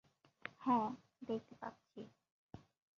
[0.59, 0.89] হ্যাঁ,
[1.27, 2.01] দেখতে পাচ্ছি।